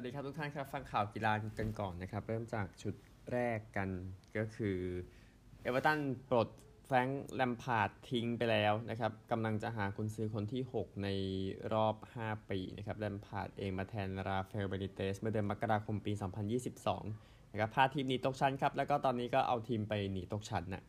[0.00, 2.94] วัสดีครับทุกท่านครับ ฟังข่าวกีฬากันก่อนนะครับ เริ่มจากชุด
[3.32, 3.88] แรกกัน
[4.36, 4.78] ก็คือ
[5.62, 5.98] เอเวอร์ตัน
[6.30, 6.48] ปลด
[6.86, 11.08] แฟรงค์แลมพาร์ดทิ้งไปแล้วนะครับกำลังจะหากุนซือคนที่ 6 ใน
[11.74, 16.12] รอบ 5 ปีนะครับแลมพาร์ดเองมาแทนราฟาเอลเบนิเตสเมื่อเดือนมกราคมปี
[16.82, 20.82] 2022นะครับพาทีมหนีตกชั้นครับ แล้วก็ตอนนี้ก็เอาทีมไปหนีตกชั้นนะ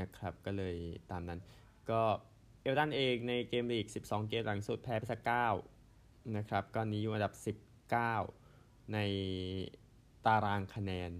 [0.00, 0.76] นะครับก็เลย
[1.10, 1.40] ตามนั้น
[1.90, 2.00] ก็
[2.60, 5.20] เอเวอร์ตันเองในเกมลีก 12 เกมหลังสุดแพ้ไปสัก
[5.78, 8.39] 9นะครับก็นี้อยู่อันดับ 19
[8.92, 8.98] ใน
[10.26, 11.10] ตารางคะแนน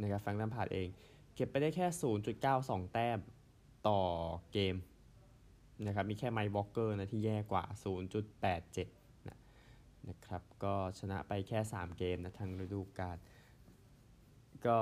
[0.00, 0.88] นะครับแฟรงค์แลมพาร์ดเอง
[1.34, 1.86] เก็บไปได้แค่
[2.40, 3.18] 0.92 แต้ม
[3.88, 4.00] ต่อ
[4.52, 4.76] เกม
[5.86, 7.64] นะครับมีแค่ไมค์วอลเกอร์นะที่แย่กว่า
[8.46, 9.38] 0.87 นะ
[10.08, 13.16] นะครับก็ชนะไปแค่ 3 เกมนะทั้งฤดูกาล
[14.66, 14.78] ก็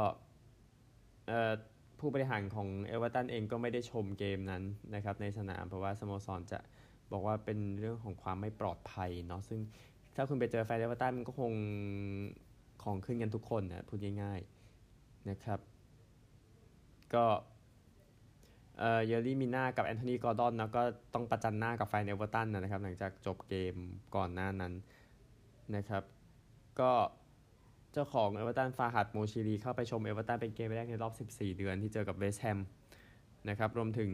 [1.99, 6.59] ผู้บริหารของเอเวอร์ตันเองก็ไม่ได้ชมเกมนั้นนะครับในสนามเพราะว่าสโมสรจะ
[7.13, 9.61] บอกว่าเป็นเรื่องของความไม่ปลอดภัยเนาะซึ่ง
[10.21, 11.53] ถ้าคุณไปเจอแฟนเอเวอร์ตันมันก็คง
[12.83, 15.61] ของขึ้นกันทุกคนนะพูดง่ายๆนะครับ
[17.15, 17.25] ก็
[18.79, 20.83] เอ่อเยอรี่มิน่ากับแอนโทนีกอร์ดอนนะก็
[21.15, 23.75] ต้องประจันหน้ากับแฟนเอเวอร์ตันนะครับ หลังจากจบเกม
[24.17, 24.73] ก่อนหน้านั้น
[25.77, 26.03] นะครับ
[26.81, 26.93] ก็
[27.93, 32.59] เจ้าของเอเวอร์ตันฟาฮัดโมชิรีเข้าไปชมเอเวอร์ตันเป็นเกมแรกในรอบ 14 เดือนที่เจอกับเวสต์แฮม
[33.49, 34.11] นะครับ รวมถึง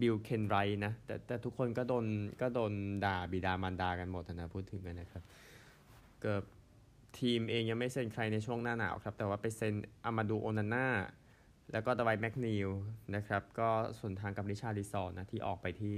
[0.00, 2.04] บิลเคนไรต์นะแต่แต่ทุกคนก็โดน
[2.40, 2.72] ก็โดน
[3.04, 5.22] ด่าบิดามารดากันหมดนะพูดถึงกันนะครับ
[6.22, 6.42] เกิด
[7.18, 10.86] ทีมเองยังไม่เซ็นใครในช่วงหน้าหนาวครับ แต่ว่าไปเซ็นอามาดูโอนาน่า
[11.72, 12.68] แล้วก็ดไวท์แม็คนีล
[13.16, 15.94] นะครับก็สวนทางกับริชาร์ลิซอนนะที่ออกไปที่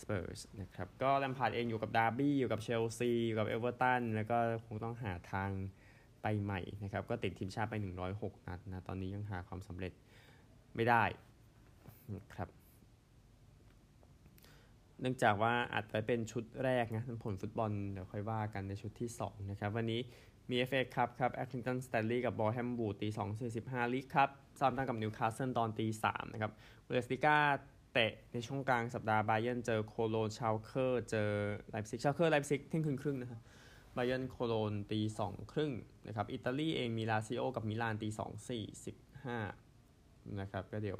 [0.00, 5.50] สเปอร์สนะครับก็แลมพาร์ดเองอยู่กับดาร์บี้อยู่กับเชลซีอยู่กับเอเวอร์ตันแล้วก็คงต้องหาทาง
[6.22, 7.74] ไปใหม่นะครับก็ติดทีมชาติไป
[8.10, 9.92] 106 นัดนะตอนนี้ยังหาความสำเร็จ
[10.76, 11.04] ไม่ได้
[12.14, 12.48] นะครับ
[15.00, 20.00] เนื่องจากว่าอาจจะเป็นชุดแรกนะผลฟุตบอลเดี๋ยวค่อยว่ากันในชุดที่ 2 นะครับ วันนี้
[20.50, 24.28] มี FA ครับครับแอคคริงตันสแตนลีย์กับบอร์แฮมวูดตี2 45ลีกคัพ
[24.58, 26.52] เซาแธมป์ตันกับนิวคาสเซิลตอนตี3นะครับ
[26.86, 27.36] บุนเดสลีกา
[27.92, 31.30] เตะในช่วงกลางสัปดาห์บาเยิร์นเจอโคโลนชาวเคอร์เจอ
[31.70, 33.40] ไลป์ซิกชาวเคอร์ไลป์ซิกเที่ยงคืนครึ่งนะครับ
[33.96, 35.72] บาเยิร์นโคโลนตีสองครึ่ง
[36.06, 39.38] นะครับอิตาลีเองมีลาซิโอกับมิลานตีสองสี่สิบห้า
[40.40, 40.98] นะครับก็เดี๋ยว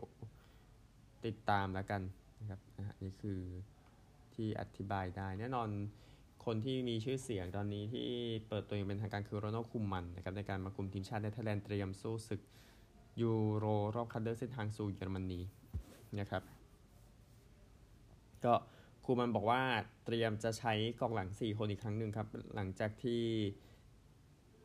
[1.26, 2.02] ติดตามแล้วกัน
[2.40, 2.60] นะครับ
[3.02, 3.40] นี่คือ
[4.38, 5.68] ที่อธิบายได้ แน่นอน
[6.44, 8.08] คนที่มีชื่อเสียงตอนนี้ที่
[8.48, 12.40] เปิดตัวอย่างเป็นทางการคือโรนัลด์คูมันนะครับในการมาคุมทีมชาติเนเธอร์แลนด์เตรียมสู้ศึก
[13.20, 15.40] ยูโรรอบคัดเลือกเส้นทางสู่เยอรมนี
[16.18, 16.42] นะครับ
[18.44, 18.54] ก็
[19.04, 19.60] คูมันบอกว่า
[20.04, 23.22] เตรียมจะใช้กองหลัง 4 คนอีกครั้งหนึ่งครับ หลังจากที่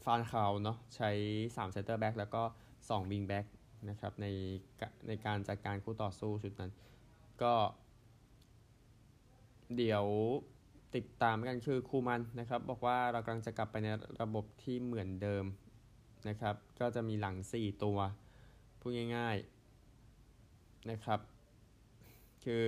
[0.04, 1.10] ฟานกัลเนาะใช้
[1.42, 2.44] 3เซนเตอร์แบ็กแล้วก็
[2.78, 3.46] 2วิงแบ็ก
[3.90, 4.26] นะครับใน
[5.08, 6.72] ในการจัดการคู่ต่อสู้ชุดนั้น
[7.42, 7.54] ก็
[9.78, 10.06] เดี๋ยว
[10.96, 13.88] ติดตามกันคือคูมันนะครับ บอกว่าเรากำลังจะกลับไปใน
[14.22, 15.46] ระบบที่เหมือนเดิม
[16.28, 17.98] นะครับ ก็จะมีหลัง 4 ตัว
[18.80, 21.20] พูดง่ายๆนะครับ
[22.44, 22.62] คือ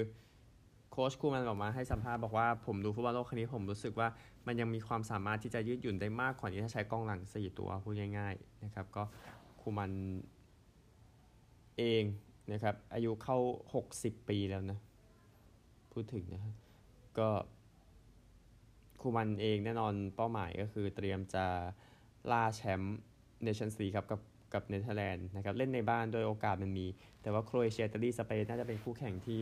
[0.91, 4.07] โค้ชคูมันบอกมาให้สัมภาษณ์บอกว่าผมดูฟุตบอลโลกครั้งนี้ผมรู้สึกว่า
[4.47, 9.03] มันยังมีความสามารถที่จะยืดหยุ่นได้มากกว่านี้ถ้าใช้กล้องหลัง 4 ตัวพูดง่ายๆนะครับก็
[9.61, 9.91] คูมัน
[11.77, 12.03] เอง
[12.51, 13.37] นะครับอายุเข้า
[13.83, 14.79] 60 ปีแล้วนะ
[15.91, 16.53] พูดถึงนะครับ
[17.19, 17.29] ก็
[19.01, 21.45] คูมันเองแน่นอนเป้าหมายก็คือเตรียมจะ
[22.31, 22.97] ล่าแชมป์
[23.43, 24.21] เนชันส์ลีกครับกับ
[24.53, 26.85] กับเนเธอร์แลนด์นะครับ เล่นในบ้านโดยโอกาสมันมี
[27.21, 29.41] แต่ว่าโครเอเชียอิตาลีสเปนน่าจะเป็นคู่แข่งที่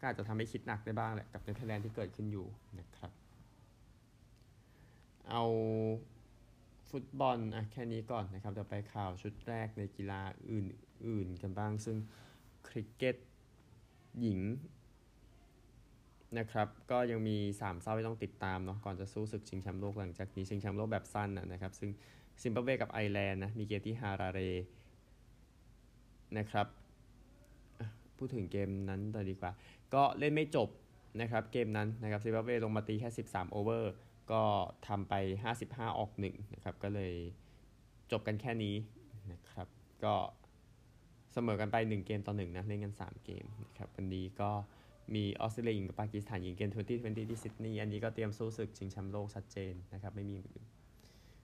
[0.00, 2.46] ก็อาจจะทำให้คิดหนักได้บ้างแหละกับเนเธอร์แลนด์ที่เกิดขึ้นอยู่
[2.78, 3.10] นะครับ
[5.30, 5.42] เอา
[6.90, 11.96] ฟุตบอลอะแค่นี้ก่อนนะครับเดี๋ยวไปข่าวชุดแรกในกีฬาอื่น ๆ กันบ้าง ซึ่ง
[12.68, 13.16] คริกเก็ต
[14.20, 14.40] หญิง
[16.38, 21.90] นะครับ ก็ยังมี 3 เส้าที่ต้องติดตามเนาะก่อนจะสู้ศึกชิงแชมป์โลกหลังจากนี้ชิงแชมป์โลกแบบสั้นนะครับ ซึ่ง
[22.42, 24.40] ซิมบับเวกับไอร์แลนด์นะมีเกมที่ฮาราเร
[26.38, 26.66] นะครับ
[28.16, 29.52] พูดถึงเกมนั้นต่อดีกว่า
[29.94, 30.68] ก็เล่นไม่จบ
[31.20, 33.92] นะครับเกมนั้นนะครับซิมบับเวลงมาตีแค่ 13 over
[34.32, 34.42] ก็
[34.88, 35.14] ทำไป
[35.56, 37.12] 55 ออก1นะครับก็เลย
[38.12, 38.74] จบกันแค่นี้
[39.32, 39.68] นะครับ
[40.04, 40.14] ก็
[41.32, 44.50] เสมอกันไป 1 เกมต่อ1นะเล่นกัน 3 เกมนะครับวันนี้ก็
[45.14, 50.62] มีออสเตรเลียหญิงกับปากีสถานหญิงเกม 2020 ที่ซิดนีย์อันนี้ก็เตรียมสู้ศึกชิงแชมป์โลกชัดเจนนะครับไม่มีอื่น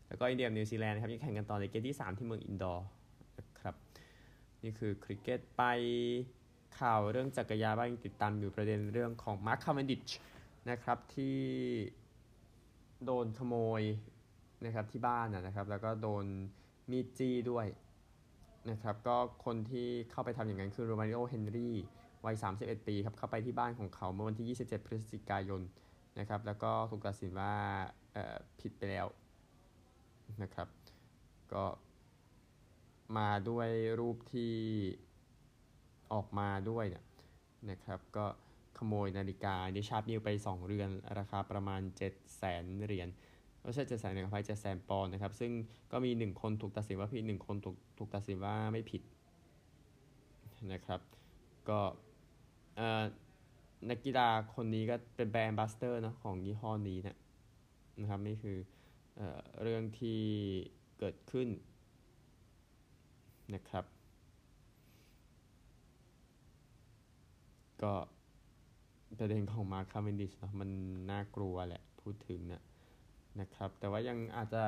[0.09, 2.87] แล้วก็อินเดียนิวซีแลนด์นะครับยังแข่งกันต่อในเกมที่ 3 ที่เมืองอินดอร์
[3.39, 3.75] นะครับ
[4.63, 5.63] นี่คือคริกเก็ตไป
[6.79, 10.09] ข่าวเรื่องจักรยานบ้างติดตามอยู่ประเด็นเรื่องของมาร์คคาเวนดิช
[10.71, 11.39] นะครับที่
[13.05, 13.83] โดนขโมย
[14.65, 16.25] นะครับที่บ้านนะครับ แล้วก็โดน
[16.91, 17.67] มีจี้ด้วย
[18.71, 21.77] นะครับก็คนที่เข้าไปทำอย่างนั้นคือโรมาริโอเฮนรี่
[22.27, 25.63] วัย 31 ปีครับเข้าไปที่บ้านของเขาเมื่อวันที่ 27 พฤศจิกายน
[26.19, 27.53] นะครับแล้วก็ถูกตัดสินว่า
[28.61, 29.07] ผิดไปแล้ว
[30.43, 30.69] นะครับ
[31.53, 31.65] ก็
[33.19, 33.69] มาด้วย
[34.01, 34.53] รูปที่
[36.13, 37.05] ออกมาด้วยเนี่ย
[37.71, 38.27] นะครับก็
[38.79, 42.13] ขโมยนาฬิกาดิชาร์ปนิวไป 2 เรือน ราคาประมาณ 7 0 0 0
[42.53, 43.09] 0 0เหรียญ
[43.63, 45.53] ไม่ใช่เจ็ดแสนเหรียญไปเจ็ดแสนปอนด์นะครับ ซึ่ง
[45.93, 49.03] ก็มี 1 คนถูกตัดสินว่าผิด1คนถูกถูกตัดสินว่าไม่ผิด
[50.73, 51.01] นะครับ
[51.69, 51.81] ก็
[53.91, 57.17] นักกีฬาคนนี้ก็เป็น brand ambassador นะของยี่ห้อนี้นะ
[58.01, 58.57] นะครับนี่คือ
[59.17, 59.21] เอ
[59.63, 60.21] เรื่องที่
[60.99, 61.49] เกิดขึ้น
[63.55, 63.85] นะครับ
[67.83, 67.93] ก็
[69.19, 70.71] ประเด็นของมาร์คคาเวนดิชนะมัน
[71.11, 72.63] น่ากลัวแหละ พูดถึงนะ
[73.41, 74.63] นะครับ แต่ว่ายังอาจจะ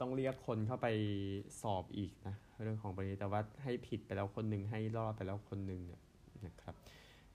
[0.00, 0.88] ต้องเรียกคนเข้าไป
[1.62, 6.02] สอบอีกนะ เรื่องของประเด็นแต่ว่าให้ผิดไปแล้วคนหนึ่งให้รอดไปแล้วคนหนึ่งเนี่ย
[6.46, 6.74] นะครับ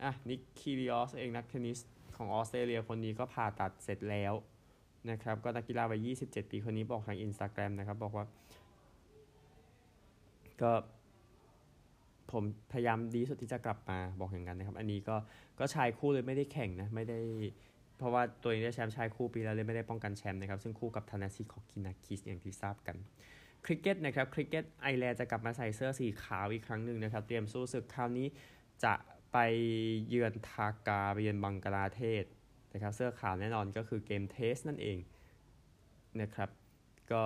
[0.03, 1.79] อะนิกคิริออสเองนักเทนนิส
[2.15, 4.33] ของออสเตรเลียคนนี้ก็ผ่าตัดเสร็จแล้ว
[5.11, 8.25] นะครับก็นักกีฬาวัย27 ปีคนนี้บอกทาง Instagram นะครับบอกว่า
[10.61, 10.71] ก็
[12.31, 15.15] ผมพยายามดีสุดที่จะกลับมาบอกอย่างนั้นนะครับ อันนี้ก็
[15.59, 17.19] ก็ชายคู่เลยไม่ได้แข่งนะไม่ได้
[17.97, 22.97] เพราะว่าตัวเองได้แชมป์ชายคู่ปีแล้วเลยไม่ได้ป้องกันแชมป์นะครับ ซึ่งคู่กับธนาซิคอกินาคิสอย่างที่ทราบกัน
[23.65, 28.27] คริกเก็ตนะครับคริกเก็ตไอร์แลนด์จะกลับมาใส่เสื้อสีขาวอีกครั้งหนึ่งนะครับ เตรียมสู้ศึกคราวนี้
[28.83, 28.93] จะ
[29.37, 29.47] ไป
[30.09, 32.23] เยือนธากาไปเยือนบังกลาเทศ
[32.73, 34.97] นะครับ เสื้อขาวแน่นอนก็คือเกม Test นั่นเอง
[36.21, 36.49] นะครับ
[37.11, 37.23] ก็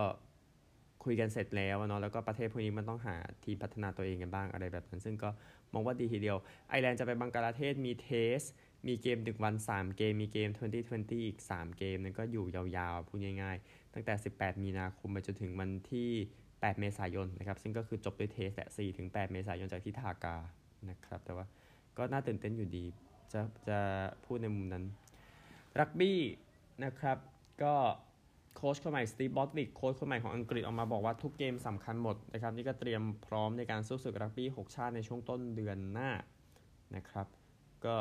[1.04, 5.30] คุยกันเสร็จแล้วเนาะแล้วก็ประเทศพวกนี้มันต้องหาทีมพัฒนาตัวเองกันบ้างอะไรแบบนั้น ซึ่งก็
[5.74, 6.38] มองว่าดีทีเดียว
[6.70, 8.40] ไอร์แลนด์จะไปบังกลาเทศมี Test
[8.88, 10.50] มีเกมหนึ่งวัน 3 เกม มีเกม
[10.88, 16.10] 2020 อีก 3 เกมนั้นก็อยู่ยาวๆ พูดง่ายๆ ตั้งแต่ 18 มีนาคมไปจนถึงวันที่
[16.46, 20.38] 8 เมษายนนะครับ ซึ่งก็คือจบด้วยเทสแหละ4ถึง 8 เมษายนจากที่ทากา
[20.90, 21.46] นะครับ แต่ว่า
[21.98, 22.86] ก็น่าตื่นเต้นอยู่ดี
[23.34, 23.80] จะจะ
[24.26, 24.84] พูดในมุมนั้น
[25.80, 26.20] รักบี้
[26.84, 27.18] นะครับ
[27.64, 27.76] ก็
[28.56, 36.10] โค้ชคนใหม่สตีฟบอสวิกโค้ชคนใหม่ของอังกฤษออกมาบอกว่าทุกเกมสำคัญหมดนะครับ นี่ก็เตรียมพร้อมในการสู้ศึกรักบี้ 6 ชาติในช่วงต้นเดือนหน้า
[36.96, 37.28] นะครับ
[37.86, 37.96] ก็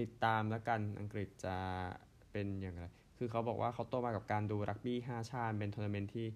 [0.00, 1.56] ติดตามแล้วกันอังกฤษจะ
[2.30, 2.84] เป็นอย่างไร
[3.18, 6.26] คือเขาบอกว่าเขาโตมากับการดูรักบี้ 5 ชาติ เป็นทัวร์นาเมนต์ที่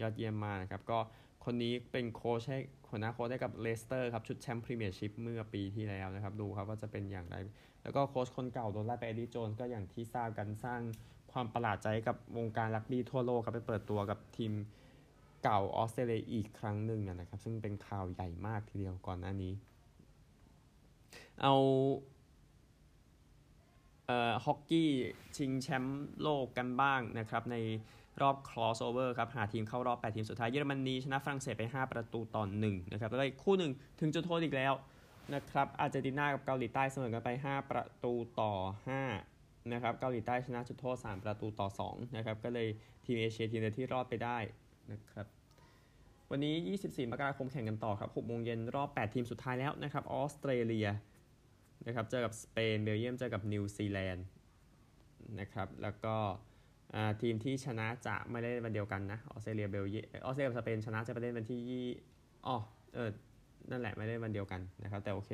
[0.00, 0.98] ยอดเยี่ยมมากนะครับ ก็
[1.46, 2.60] คนนี้เป็นโค้ชให้
[2.90, 7.36] หัวหน้าโค้ชได้กับเลสเตอร์ครับ ชุดแชมป์พรีเมียร์ชิพเมื่อปีที่แล้วนะครับ ดูครับว่าจะเป็นอย่างไร
[7.82, 10.80] แล้วก็โค้ชคนเก่าโดนไล่ไปเอดดี้โจนส์ก็อย่างที่ทราบกันสร้าง
[11.32, 14.52] ความประหลาดใจกับวงการรักบี้ทั่วโลกครับไปเปิดตัวกับทีม
[15.44, 19.52] เก่าออสเตรเลียอีกครั้งหนึ่งนะครับ ซึ่งเป็นข่าวใหญ่มากทีเดียวก่อนหน้านี้
[21.42, 21.54] เอา
[24.06, 24.90] เอ่อฮอกกี้
[25.36, 27.56] ชิงแชมป์โลกกันบ้างนะครับใน
[28.20, 34.72] รอบ crossover ครับหาทีมเข้ารอบ 8 ทีมสุดท้ายเยอรมนีชนะฝรั่งเศสไป 5 ประตูต่อ1นะครับแล้วก็อีกคู่หนึ่งถึงจุดโทษอีกแล้ว
[35.34, 38.52] นะครับอาร์เจนตินากับเกาหลีใต้เสมอกันไป 5 ประตูต่อ
[39.12, 42.68] 5นะครับเกาหลีใต้ชนะจุดโทษ 3 ประตูต่อ2นะครับก็เลย
[43.04, 44.38] ทีมเอเชียทีมเดียวที่รอดไปได้
[44.92, 45.26] นะครับ
[46.30, 46.54] วันนี้
[46.86, 50.88] 24 มกราคมแข่งกันต่อครับ6โมงเย็นรอบ 8 ทีมสุดท้ายแล้วนะครับออสเตรเลีย
[51.86, 54.24] นะครับเจอกับสเปนเบลเยียมเจอกับนิวซีแลนด์
[55.40, 56.16] นะครับแล้วก็
[57.22, 61.86] ทีมที่ชนะจะไม่ได้วันเดียวกันนะออสเตรเลียเบลเยียออสเตรเลียสเปนชนะจะไปเล่นวันที่ยี่
[62.46, 62.56] อ๋อ
[62.94, 63.10] เออ
[63.70, 65.30] นั่นแหละไม่ได้วันเดียวกันนะครับ แต่โอเค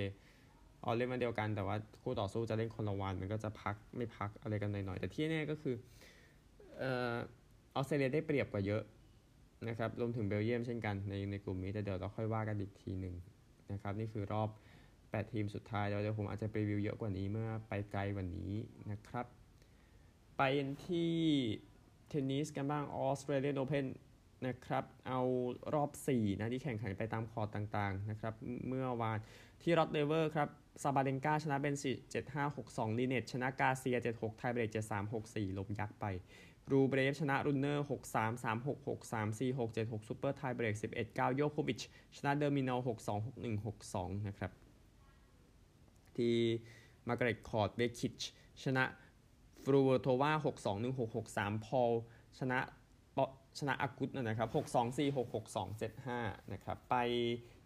[0.85, 5.75] อ๋อเล่นวันเดียวกันแต่ว่าคู่ต่อสู้จะเล่นคนละวันมันก็จะพักไม่พักอะไรกันหน่อยๆแต่ที่แน่ก็คือ
[6.79, 7.17] เออ
[7.77, 8.83] ออสเตรเลียได้เปรียบกว่าเยอะ
[9.69, 13.15] นะครับรวมถึงเบลเยียมเช่นกันในในกลุ่มนี้แต่เดี๋ยวเราค่อยว่ากันอีกทีหนึ่ง
[13.73, 14.49] นะครับนี่คือรอบ
[14.91, 18.53] 8 ทีมสุดท้ายเดี๋ยวผมอาจจะไปรีวิวเยอะกว่านี้เมื่อไปไกลกว่านี้
[18.91, 19.27] นะครับ
[20.37, 20.43] ไป
[20.87, 21.13] ที่
[22.09, 23.87] เทนนิสกันบ้างออสเตรเลียนโอเพน
[24.47, 25.21] นะครับเอา
[25.75, 28.35] รอบ 4 นะ ที่แข่งขันไปตามคอร์ตต่างๆนะครับ
[28.69, 29.19] เมื่อวาน
[29.63, 30.49] ที่รอดเลเวอร์ครับ
[30.83, 36.05] ซาบาเลนกาชนะเบนชิช7 5 6 2ลีเนตชนะการ์เซีย7 6ไทเบรก7 3 6 4ล้มยักษ์ไป
[36.73, 41.81] รูเบรฟชนะรุนเนอร์6 3 3 6 6 3 4 6 7 6 super tiebreak 11 9ยอโควิช
[42.17, 44.53] ชนะเดอมินอร์6 2 6 1 6 2นะครับ
[46.17, 46.37] ที่
[47.09, 48.21] มาร์กาเร็ตคอร์ตเวคิช
[48.63, 48.85] ชนะ
[49.65, 51.93] ฟรูโทวา6 2 1 6 6 3 พอล
[52.39, 52.59] ชนะ
[53.59, 56.97] ชนะอากุตนะครับ 6 2 4 6 6 2 7 5 นะครับ ไป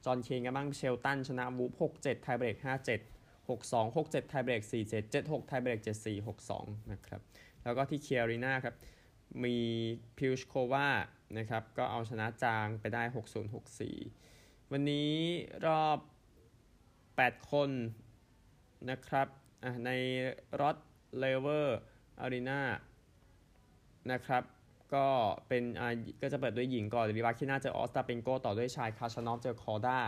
[0.04, 5.80] จอห์นเคนกันบ้างเชลตันชนะวูฟ6 7 tiebreak 5 7 6 2 6 7 tiebreak 4 7 7 6 tiebreak
[5.84, 7.20] 7 4 6 2 นะครับ
[7.64, 8.74] แล้วก็ที่เกียอารีนาครับ
[9.44, 9.56] มี
[10.18, 10.88] พลิสโควา
[11.38, 13.78] นะครับ ก็เอาชนะจางไปได้ 6 0 6
[14.18, 15.12] 4 วันนี้
[15.66, 15.98] รอบ
[16.74, 17.70] 8 คน
[18.90, 19.28] นะครับ
[19.84, 19.90] ใน
[20.62, 20.76] ร็อด
[21.18, 21.78] เลเวอร์
[22.20, 22.60] อารีนา
[24.12, 24.42] นะครับ
[24.94, 25.06] ก็
[25.48, 25.62] เป็น
[26.22, 29.98] ก็จะเปิดด้วยหญิงก่อนรีบาคิน่าเจอออสตาเปนโกต่อด้วยชายคาชานอฟเจอคอร์ดา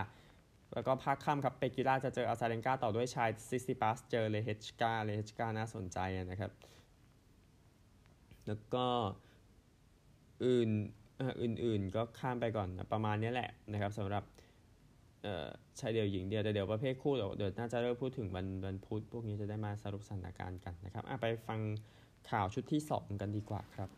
[0.73, 5.97] แล้วก็ภาคค่ำครับเปกูล่าจะเจออาซาเรนกาต่อด้วยชายซิซิปัสเจอเลเฮชก้าเลเฮชก้าน่าสนใจ
[6.31, 6.51] นะครับ
[8.47, 8.85] แล้วก็
[10.45, 10.69] อื่น
[11.41, 14.23] อื่นๆก็ข้ามไปก่อนนะประมาณนี้แหละนะครับสำหรับ
[15.79, 21.59] ชายเดี่ยวหญิงเดียวแต่เดี๋ยวประเภทคู่เดี๋ยวน่าจะเริ่มพูดถึงวันวันพุธพวกนี้จะได้มาสรุปสถานการณ์กันนะครับไปฟัง
[22.31, 23.89] ข่าวชุดที่ 2 กันดีกว่าครับ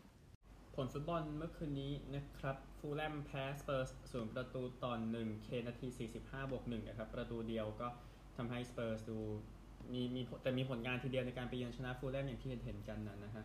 [0.74, 5.86] ผลฟุตบอลเมื่อคืนนี้นะครับฟูลแลมแพ้สเปอร์สส่วนประตูตอน1เคนาที
[6.20, 7.88] 45บวก1นะครับ ประตูเดียวก็
[8.36, 9.18] ทำให้สเปอร์สดู
[9.92, 13.44] มีมีแต่มีผลงานทีเดียวในการไปเยือนชนะฟูแล่มอย่างที่เห็นกันนะนะฮะ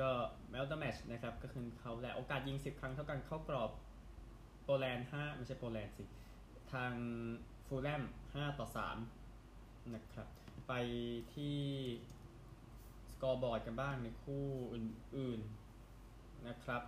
[0.00, 0.08] ก็
[0.50, 3.70] man of the match นะครับ ก็คือเขาแหละโอกาสยิง 10 ครั้งเท่ากันเข้ากรอบ
[4.64, 6.04] โปแลนด์5ไม่ใช่โปแลนด์สิ
[6.72, 6.92] ทาง
[7.66, 8.66] ฟูแล่ม5 ต่อ
[9.30, 10.28] 3 นะครับ
[10.68, 10.72] ไป
[11.34, 11.58] ที่
[13.12, 14.44] scoreboard กันบ้างในคู่
[14.74, 15.40] อื่น
[15.94, 16.82] ๆ นะครับ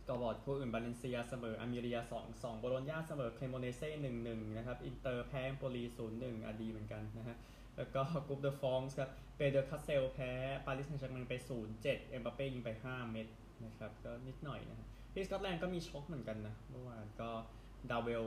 [0.00, 7.36] scoreboard คู่อื่นบาเลนเซียเสมออัลเมเรีย 2 2 โบโลญญาเสมอเครโมเนเซ่1 1 นะครับ อินเตอร์แพ้เอ็มโปลี0 1อดีเหมือนกันนะฮะ
[7.76, 10.32] แล้วก็กรุ๊ปเดอะฟองส์ครับ เปย์เดอคาสเซลแพ้
[10.66, 13.26] ปารีสแซงต์แชร์กแมงไป 0 7 เอ็มบัปเป้ยิงไป 5 เม็ด
[13.64, 14.78] นะครับ ก็นิดหน่อยนะ
[15.12, 17.30] ที่สกอตแลนด์ก็มีช็อกเหมือนกันนะเมื่อวานก็
[17.90, 18.24] ดาร์เวล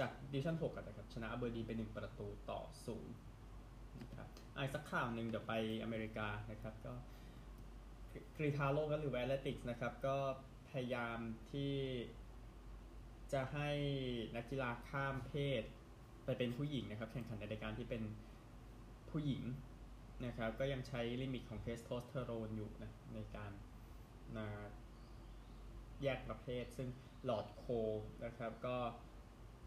[0.00, 2.60] จากดิวิชั่น6กันนะครับชนะอเบอร์ดีนไป 1 ประตูต่อ
[3.10, 6.92] 0นะครับอีกสักข่าวหนึ่งเดี๋ยวไปอเมริกานะครับก็
[8.36, 10.16] กรีฑาโลกหรือ World Athletics นะครับ ก็
[10.70, 11.18] พยายาม
[11.52, 11.74] ที่
[13.32, 13.70] จะให้
[14.36, 15.62] นักกีฬาข้ามเพศ
[16.24, 18.02] ไปเป็นผู้หญิงนะครับ แข่งขันในรายการที่เป็น
[19.10, 19.42] ผู้หญิง
[20.26, 23.50] นะครับ ก็ยังใช้ limit ของเทสโทสเตอโรนอยู่นะในการ
[26.02, 26.88] แยกประเภท ซึ่ง
[27.24, 27.64] ลอร์ดโค
[28.24, 28.76] นะครับก็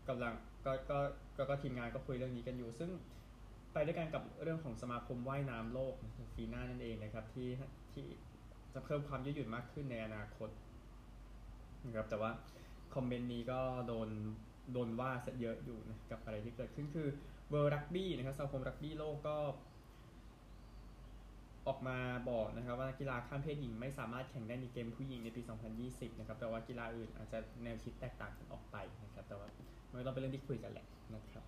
[0.09, 0.33] กำลัง
[0.65, 0.99] ก็ก็
[1.37, 2.89] ก็ก็ทีมงานก็คุยเรื่องนี้กันอยู่ ซึ่ง
[3.73, 5.93] ไปด้วยกันกับเรื่องของสมาคมว่ายน้ำโลก
[6.33, 7.49] ฟีน่านั่นเองนะครับที่
[7.93, 8.05] ที่
[8.73, 10.49] จะเพิ่มความยืดหยุ่นมากขึ้นในอนาคต
[11.85, 12.31] นะครับแต่ว่า
[12.95, 14.09] คอมเมนต์นี้ก็โดน
[14.73, 15.11] โดนว่า
[15.41, 17.07] เยอะอยู่นะกับอะไรที่เกิดขึ้นคือ
[17.49, 19.37] เวิร์รักบี้นะครับสมาคมรักบี้โลกก็
[21.67, 21.97] ออกมา
[22.29, 25.41] บอกนะครับว่ากีฬาข้ามเพศหญิงไม่สามารถแข่งได้ในเกมผู้หญิงในปี
[25.81, 29.47] 2020 นะครับ แต่ว่ากีฬาอื่นอาจจะแนวคิดแตกต่างกันออกไปนะครับ แต่ว่า
[29.91, 31.43] มันต้องเป็นเรื่องที่คุยกันแหละนะครับ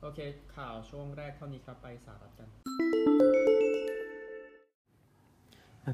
[0.00, 0.18] โอเค
[0.56, 2.48] ข่าวช่วงแรกเท่านี้ครับ ไปสหรัฐกัน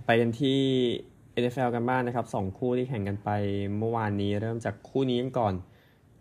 [0.06, 0.60] ไปกันที่
[1.40, 3.30] NFL กันบ้างนะครับสองคู่ที่แข่งกันไป
[3.78, 5.54] เมื่อวานนี้เริ่มจากคู่นี้กันก่อน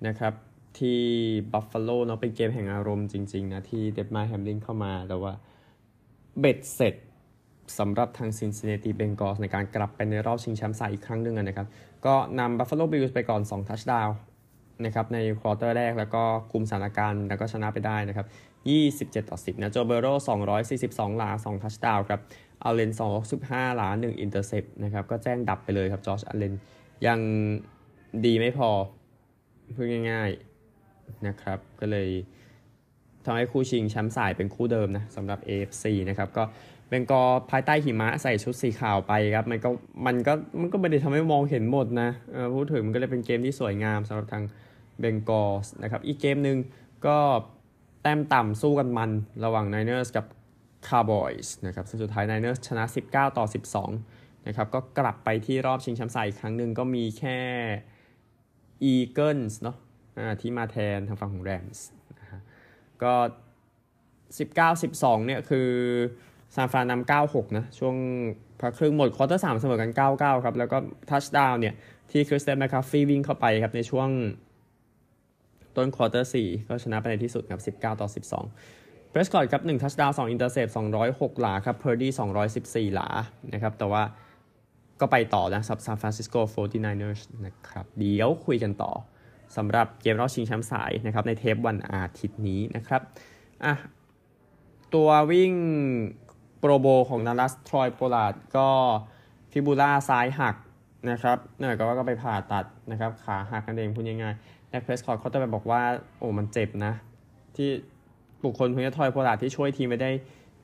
[0.08, 0.34] นะครับ
[0.79, 1.00] ที่
[1.51, 5.34] บัฟฟาโลเนาะเป็นเกมแห่งอารมณ์จริง ๆ นะ ที่เดมาร์แฮมลินเข้ามาแต่ว่า
[6.39, 6.96] เบ็ดเสร็จ
[7.77, 11.67] สำหรับทางซินซินเนติเบงกอลส์ในการกลับไปในรอบชิงแชมป์สายอีกครั้งหนึ่งนะครับ
[12.05, 14.09] ก็นำบัฟฟาโลบิลส์ไปก่อน 2 ทัชดาว
[14.86, 18.27] น์นะครับในควอเตอร์แรกแล้วก็คุมสถานการณ์แล้วก็ชนะไปได้นะครับ
[19.23, 20.13] 27 ต่อ 10 นะโจเบอร์โรว์
[21.07, 22.19] 242 หลา 2 ทัชดาวน์ครับ
[22.63, 22.91] อัลเลน
[23.33, 26.53] 265 หลา 1 intercept นะครับ ก็แจ้งดับไปเลยครับจอชอัลเลน
[27.07, 27.19] ยัง
[28.25, 28.69] ดีไม่พอ
[29.75, 32.09] พูดง่ายๆนะครับ ก็เลย
[33.25, 36.43] ทำให้คู่ชิงแชมป์สายเป็นคู่เดิมนะสำหรับ AFC นะครับ ก็
[36.89, 39.69] เบงกอภายใต้หิมะใส่ชุดสีขาวไปครับ มันก็
[40.05, 42.10] มันก็มันก็ไม่ได้ทำให้มองเห็นหมดนะ
[42.55, 44.43] พูดถึงมันก็เลยเป็นเกมที่สวยงามสำหรับทาง
[45.00, 46.58] เบงกอสนะครับ อีกเกมหนึ่ง
[47.05, 47.17] ก็
[48.01, 49.12] แต้มต่ำสู้กันมัน
[49.43, 50.25] ระหว่าง Niners กับ
[50.88, 53.46] Cowboys นะครับสุดท้าย Niners ชนะ 19 ต่อ
[53.96, 57.39] 12 นะครับ ก็กลับไปที่รอบชิงแชมป์สายอีกครั้งหนึ่งก็มีแค่
[58.91, 59.77] Eagles เนาะ
[60.41, 61.79] ที่มาแทนทางฝั่งของ Rams
[62.19, 62.41] นะฮะ
[63.03, 63.13] ก็
[64.58, 65.69] 19-12 เนี่ยคือ
[66.56, 67.96] ซานฟรานนำ96นะ ช่วง
[68.62, 70.77] พักครึ่งหมดควอเตอร์สามเสมอกัน9-9ครับ แล้วก็
[71.10, 71.74] ทัชดาวน์เนี่ย
[72.12, 74.10] ที่คริสเตียนแมคคาฟฟรีย์วิ่งเข้าไปครับ ในช่วง
[75.77, 78.08] ต้นควอเตอร์4ก็ชนะไปในที่สุดครับ19ต่อ
[78.56, 80.67] 12เพรสคอตต์ครับ1ทัชดาวน์2 intercept
[81.06, 82.12] 206หลาครับเพอร์ดี้
[82.91, 83.08] 214หลา
[83.53, 84.03] นะครับ แต่ว่า
[85.01, 88.91] ก็ไปต่อนะสำหรับซานฟรานซิสโก 49ers นะครับ เดี๋ยวคุยกันต่อ
[89.58, 93.01] สำหรับเกมรอบชิงแชมป์สายนะครับในเทปวันอาทิตย์นี้นะครับ
[93.65, 93.74] อะ
[94.94, 95.53] ตัววิ่ง
[96.60, 98.68] โปรโบของนารัสทรอยโปลาดก็
[99.51, 100.56] ฟิบูล่าซ้ายหัก
[101.12, 105.82] นะครับเนื่องจากว่าก็ไปผ่าตัดนะครับขาหักกันเองพูดง่ายๆแลกเพรสคอร์ดเขาจะไปบอกว่า
[106.18, 106.94] โอ้มันเจ็บนะ
[107.56, 107.70] ที่
[108.44, 110.12] บุคคลคนนี้ทอยโปลาดที่ช่วยทีมไปได้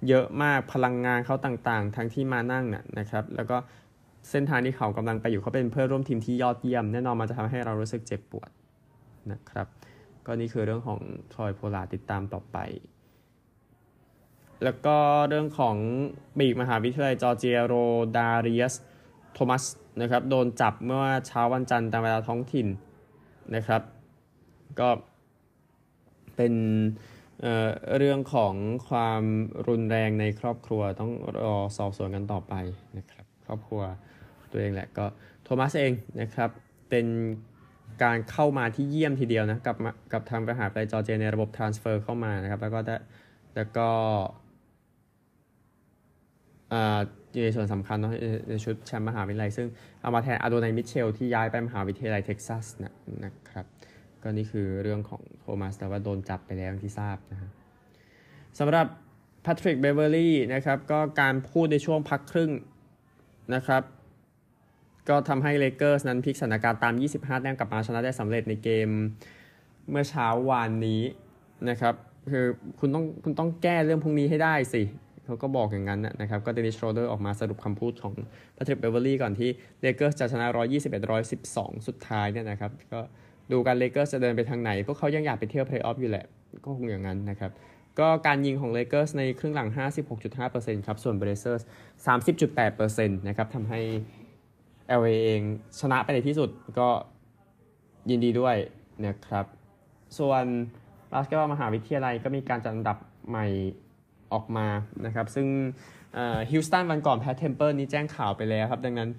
[0.08, 3.58] เยอะมากพลังงานเขาต่างๆ ทั้งที่มานั่งน่ะนะครับ แล้วก็
[4.30, 8.50] เส้นทางที่เขากำลังไปอยู่เขาเป็นเพื่อนร่วมทีมที่ยอดเยี่ยม แน่นอนมันจะทำให้เรารู้สึกเจ็บปวด
[9.32, 9.68] นะครับ
[10.26, 11.00] ก็นี่คือเรื่องของ
[11.34, 12.58] ทรอยโพลาติดตามต่อไป
[14.64, 14.98] แล้วก็
[15.30, 15.76] เรื่องของ
[16.40, 17.74] บีกมหาวิทยาลัยจอร์เจียโร
[18.18, 18.74] ดาริอส
[19.34, 19.64] โทมัส
[20.02, 22.68] นะครับโดนจับเมื่อเช้าวันจันทร์ตามเวลาท้องถิ่น
[23.56, 23.82] นะครับ
[24.80, 24.90] ก็
[26.36, 26.54] เป็น
[27.42, 28.54] เเรื่องของ
[28.90, 29.24] ความ
[29.68, 31.12] รุนแรงในครอบครัวต้อง
[31.44, 32.54] รอสอบสวนกันต่อไป
[32.98, 33.82] นะครับครอบครัว
[34.52, 35.06] ตัวเองแหละก็
[35.44, 36.50] โทมัสเองนะครับ
[36.90, 37.06] เป็น
[38.04, 39.76] การเข้ามาที่เยี่ยมทีเดียวนะกับ
[40.14, 42.96] กับทางมหาวิทยาลัยจอร์เจียในระบบ transfer เข้ามานะครับแล้วก็ได้
[43.56, 43.90] แล้วก็
[47.34, 48.14] อยู่ในส่วนสำคัญเนาะ
[48.50, 49.68] ในชุดแชมป์มหาวิทยาลัย ซึ่ง
[50.02, 52.94] เอามาแทนอโดไนมิตเชลล์ที่ย้ายไปมหาวิทยาลัยเท็กซัสนะ
[53.26, 53.66] นะครับ
[54.24, 57.50] ก็นี่คือเรื่องของโทมัสแต่ว่าโดนจับไปแล้วที่ทราบนะฮะ
[58.60, 58.88] สำหรับ
[59.42, 62.52] แพทริกเบเวอร์ลี่นะครับก็การพูดในช่วงพักครึ่ง
[63.56, 63.84] นะครับ
[65.10, 68.90] ก็ทำให้เลเกอร์สนั้นพลิกสถานการณ์ตาม 25 แต้มกลับมาชนะได้สำเร็จในเกม
[69.90, 71.02] เมื่อเช้าวานนี้
[71.70, 71.96] นะครับ
[72.32, 72.46] คือ
[72.80, 74.82] คุณต้องคุณต้องแก้เรื่องพวกนี้ให้ได้สิ
[75.26, 78.14] เขาก็บอกอย่างนั้นนะครับ ก็เดนิสชโรเดอร์ออกมาสรุปคำพูดของ
[78.54, 79.50] แพทริกเบเวอร์ลี่ก่อนที่
[79.82, 80.46] เลเกอร์จะชนะ
[81.18, 83.00] 121-112 สุดท้ายเนี่ยนะครับ ก็
[83.52, 86.26] ดูกันเลเกอร์จะเดินไปทางไหน พวกเขายังอยากไปเที่ยวเพลย์ออฟอยู่แหละ
[86.66, 87.52] ก็คงอย่างนั้นนะครับ
[88.00, 89.70] ก็การยิงของเลเกอร์ในครึ่งหลัง
[90.28, 92.10] 56.5%ครับ ส่วนเบลเซอร์ส
[92.98, 93.80] 30.8%นะครับทำให้
[95.00, 95.42] LA เอง
[95.80, 96.90] ชนะไปในที่สุดก็
[98.10, 98.56] ยินดีด้วย
[99.06, 99.46] นะครับ
[100.20, 100.44] ส่วน
[101.12, 102.98] บาสเกตบอลมหาวิทยาลัยก็มีการจัดอันดับ
[103.30, 103.46] ใหม่
[104.36, 104.68] ออกมา
[105.06, 105.48] นะครับซึ่ง
[106.52, 109.10] ฮิวสตันวันก่อนแพ้เทมเพิลนี้แจ้งข่าวไปแล้วครับ ดังนั้น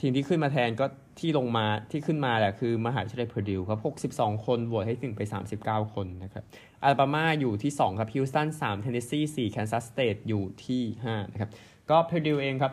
[0.00, 0.86] ทีมที่ขึ้นมาแทนก็
[1.18, 5.20] ที่ลงมาที่ขึ้นมาแหละคือมหาวิทยาลัยเพอร์ดิวครับ 62 คนโหวตให้ถึงไป
[5.58, 6.44] 39 คนนะครับ
[6.82, 11.50] อลาบามาอยู่ที่ 2 ครับฮิวสตัน3เทนเนสซี4แคนซัสสเตทอยู่ที่ 5 นะครับ
[11.90, 12.72] ก็เพอร์ดิวเองครับ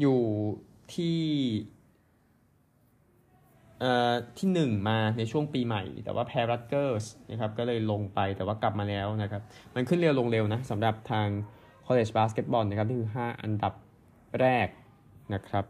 [0.00, 0.20] อยู่
[0.94, 1.18] ที่
[4.38, 9.42] ที่หนึ่งมาในช่วงปีใหม่ แต่ว่าแพ้รัตเกอร์สนะครับก็เลยลงไปแต่ว่ากลับมาแล้วนะครับ
[9.74, 11.28] มันขึ้นเร็วลงเร็วนะสำหรับทาง
[11.86, 13.72] college basketball นะครับที่คือ 5 อันดับ
[14.40, 14.68] แรก
[15.34, 15.64] นะครับ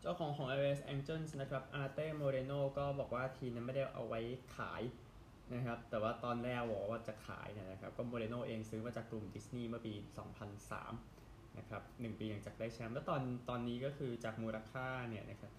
[0.00, 4.20] เจ้าของของ LS Angels นะครับอาร์เต้โมเรโนก็บอกว่าทีนั้นไม่ได้เอาไว้
[4.56, 4.82] ขาย
[5.54, 9.92] นะครับ แต่ว่าตอนแรกบอกว่าจะขายนยนะครับ ก็โมเรโนเองซื้อมาจากกลุ่มดิสนีย์เมื่อปี
[10.74, 15.52] 2003 นะครับหนึ่งปีหลังจากได้แชมป์แล้วตอนตอนนี้ก็คือจากมูลค่าเนี่ยนะครับ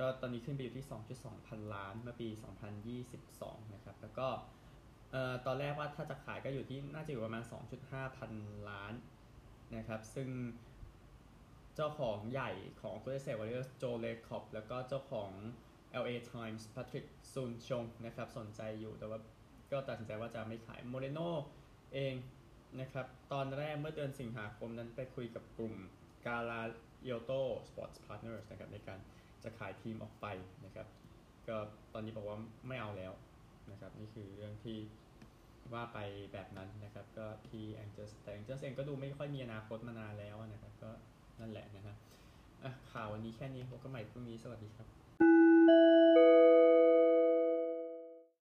[0.00, 0.86] ก็ตอนนี้ขึ้นไปอยู่ที่
[1.16, 2.28] 2.2 พันล้านเมื่อปี
[3.00, 4.28] 2022 นะครับ แล้วก็
[5.46, 7.42] ตอนแรกว่าถ้าจะขายก็อยู่ที่น่าจะอยู่ประมาณ
[7.80, 8.32] 2.5 พัน
[8.68, 8.92] ล้าน
[9.76, 10.28] นะครับ ซึ่ง
[11.76, 15.30] เจ้าของใหญ่ของ Golden State Warriors โจเลคอบแล้วก็เจ้าของ
[16.02, 19.18] LA Times Patrick Sun Chong นะครับสนใจอยู่แต่ว่า
[19.72, 21.20] ก็ตัดสินใจว่าจะไม่ขายโมเรโน
[21.94, 22.14] เอง
[22.80, 25.74] นะครับตอนแรกเมื่อเดือนสิงหาคมนั้นไปคุยกับกลุ่ม
[26.24, 26.62] g a l a
[27.08, 28.98] y o t o Sports Partners นะครับในการ
[29.46, 30.26] จะขายทีมออกไป
[30.64, 30.86] นะครับ
[31.48, 31.56] ก็
[31.94, 33.12] ตอนนี้บอกว่าไม่เอาแล้ว
[33.70, 34.78] นะครับ นี่คือเรื่องที่
[35.72, 35.98] ว่าไป
[36.32, 40.90] แบบนั้นนะครับ ก็ที่ Angels แต่ Angels เองก็ดูไม่ค่อยมีอนาคตมานานแล้วนะครับ ก็
[41.40, 41.94] นั่นแหละนะฮะ
[42.64, 44.86] อะข่าววันนี้แค่นี้พบกันใหม่พรุ่งนี้สวัสดีครับ